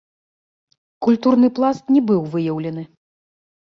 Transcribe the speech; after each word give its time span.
Культурны 1.09 1.53
пласт 1.61 1.95
не 1.97 2.05
быў 2.11 2.21
выяўлены. 2.35 2.83